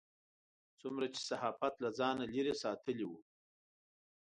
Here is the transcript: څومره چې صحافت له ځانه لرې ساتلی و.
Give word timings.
څومره 0.79 1.05
چې 1.13 1.21
صحافت 1.29 1.73
له 1.83 1.89
ځانه 1.99 2.25
لرې 2.33 2.53
ساتلی 2.63 3.05
و. 3.09 3.11